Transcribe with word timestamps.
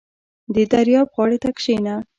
•د 0.55 0.55
دریاب 0.71 1.07
غاړې 1.15 1.37
ته 1.43 1.49
کښېنه. 1.57 1.95